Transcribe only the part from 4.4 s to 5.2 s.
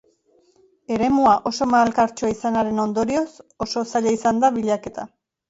da bilaketa.